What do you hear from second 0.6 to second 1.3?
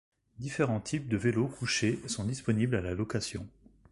types de